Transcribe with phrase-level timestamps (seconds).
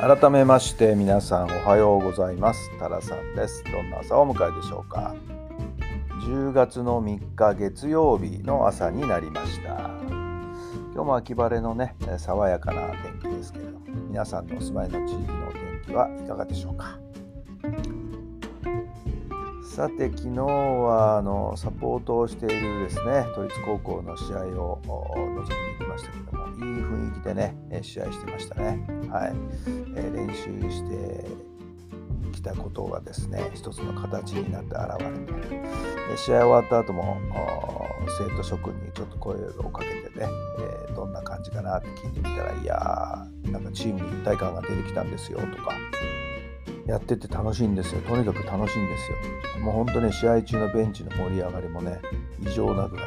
[0.00, 2.70] 改めまして皆さんおはようございます。
[2.78, 3.62] タラさんです。
[3.64, 5.14] どんな朝をお迎えでしょうか。
[6.22, 9.90] 10月の3日月曜日の朝になりました。
[10.94, 12.88] 今日も秋晴れのね爽やかな
[13.20, 16.98] 天気ですけど皆さんのお住まいの地域のお天気はいかがでしょうか。
[19.70, 26.19] さて昨日はあのサポートをしているですね都立高校の試合を覗きに行きましたけ
[27.24, 28.86] どもいい雰囲気でね試合してましたね。
[29.10, 29.32] はい、
[29.96, 31.26] え、練習して
[32.32, 37.18] きたことがですね一つの形になって現れて試合終わった後も
[38.18, 40.26] 生徒諸君にちょっと声をかけてね、
[40.88, 45.74] え、どんな感じかなって聞いてみたらいやーなんかチームに一体感が出てきたんですよとか
[46.86, 49.16] やってて楽しいんですよとにかく楽しいんですよ。
[49.60, 52.00] もう本当に試合中のベンチの盛り上がりもね
[52.40, 53.06] 異常なぐら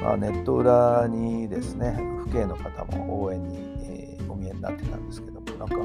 [0.00, 5.76] まあ、ネット裏にですね父兄の方も応援に、えー、お見えになってたんですけどもなんか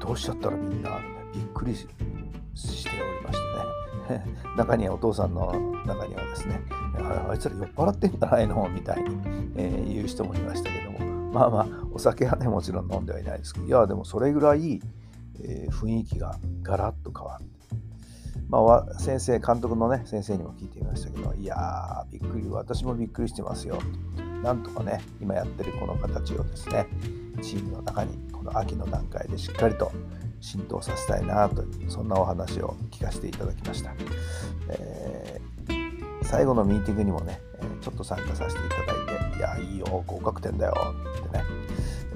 [0.00, 1.00] どうしちゃったらみんな
[1.32, 3.38] びっくりしておりまし
[4.08, 4.24] てね。
[4.56, 5.52] 中にはお父さんの
[5.86, 6.60] 中にはですね
[6.98, 9.16] あいつら酔っ払ってんじゃないのみたいに、
[9.56, 14.80] えー、言う人もいましたけどもまあまあお酒はねもちろん飲んではいないですけどいやでもそれぐらい
[15.42, 17.59] えー、雰囲気がガラッと変わって、
[18.48, 23.78] まあ、先生、監督のね、先生にも聞いてみましたけど、いやー、びっくり、私もびっくりしてますよ。
[24.42, 26.86] なんとかね、今やってるこの形をですね、
[27.42, 29.92] チームの中に、この秋の段階でしっかりと
[30.40, 33.94] 浸透させたいなという、そんなお話を聞かせていただきました。
[34.68, 37.40] えー、最後のミーティングにもね、
[37.80, 40.74] ちょっと参加させていただいて、いや、いいよ、合格点だよ
[41.18, 41.44] ってね、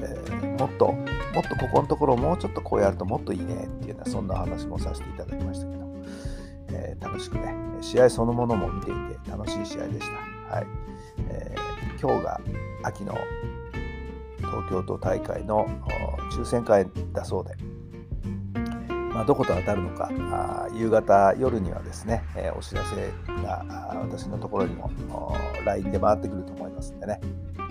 [0.00, 0.93] えー、もっと
[1.34, 5.84] もっとここのところをもうちょっとこうやるともっといいねっていうようなそんな話もさせていただきましたけど、
[6.74, 10.06] えー、楽しくね試合そのものも見ていて楽しい試合でし
[10.48, 10.66] た、はい。
[11.28, 12.40] えー、今日が
[12.82, 13.16] 秋の
[14.38, 15.66] 東京都大会の
[16.32, 17.54] 抽選会だそうで、
[19.12, 23.12] まあ、どこと当たるのかあ夕方夜にはですね、えー、お知らせ
[23.42, 23.64] が
[24.02, 24.91] 私のところにも
[25.64, 27.20] LINE で回ってくると思いますんでね、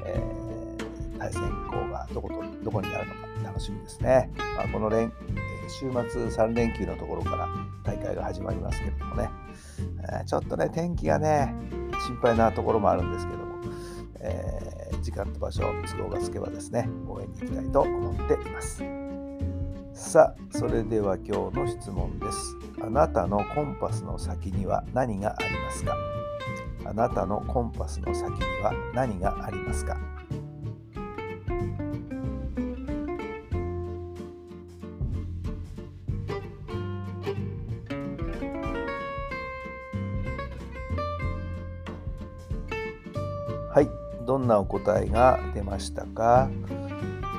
[0.05, 4.31] えー、対戦校がどことどこになるのか楽しみですね。
[4.57, 5.11] まあ、この連
[5.79, 7.47] 週末3連休のところから
[7.83, 9.29] 大会が始まりますけれどもね、
[9.99, 11.53] えー、ちょっとね、天気がね、
[12.05, 13.45] 心配なところもあるんですけども、
[14.19, 15.63] えー、時間と場所、
[15.97, 18.83] 都合がつけばですね、応援に行きたいと思っています。
[19.93, 22.57] さあ、それでは今日の質問です。
[22.81, 25.95] あなたのコンパスの先には何がありますか？
[26.85, 29.97] あなたのコンパスの先には何がありますか？
[43.73, 43.89] はい。
[44.23, 46.47] どんなお答えが出ましたか、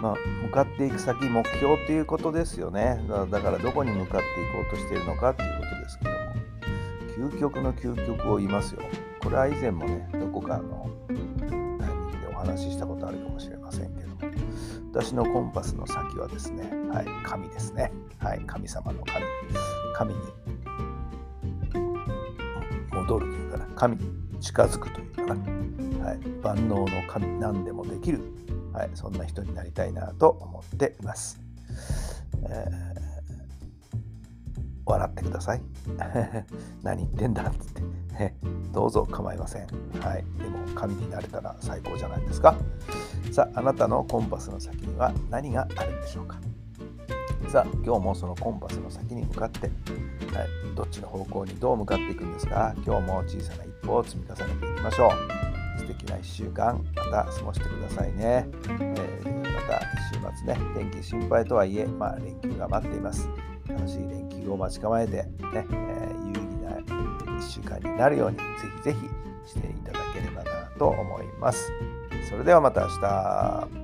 [0.03, 3.01] まあ、向かっていく先目標っていうことですよね。
[3.31, 7.31] だからどこに向かっていこうとしているのかっていうことですけども。
[7.31, 8.83] 究極の究極を言いますよ。
[9.23, 14.17] これは以前もねどこかのタイミングでお話ししたことあるかもしれませんけども。
[14.93, 19.25] 私のコンパスの先はですね、はい、神ですね、はい、神様の神。
[19.95, 20.21] 神に
[22.93, 23.67] 戻るというかな。
[23.77, 25.35] 神に近づくというかな
[26.05, 28.21] はい、万能の神何でもできる、
[28.75, 31.41] はい、そんな人になりたいなと思っています。
[32.43, 34.01] えー、
[34.85, 35.63] 笑ってください。
[36.83, 37.73] 何言ってんだっつっ
[38.19, 38.35] て、
[38.73, 39.67] どうぞ構いません。
[40.01, 42.55] はい、でも神になれたら最高じゃないですか。
[43.33, 46.37] さあ、あなたのコンパスの先には何があるんでしょうか。
[47.55, 49.71] さあ、今日もそのコンパスの先に向かって、はい、
[50.75, 52.75] どっちの方向にどう向かっていくんですか？
[52.85, 55.79] 今日も小さな一歩を積み重ねていきましょう。
[55.79, 59.81] 素敵な1週間また過ごしてくださいね、えー、また
[60.13, 63.29] 週末ね天気心配とはいえ、まあ、連休が待っています。
[63.69, 66.71] 楽しい連休を待ち構えてね、えー、有意義な
[67.39, 68.43] 1週間になるようにぜ
[68.79, 68.97] ひぜ
[69.45, 71.71] ひしていただければなと思います。
[72.29, 73.84] それではまた明日。